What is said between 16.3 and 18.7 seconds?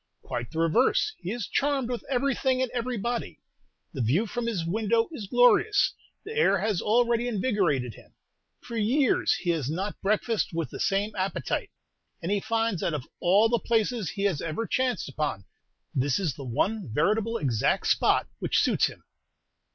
the one veritable exact spot which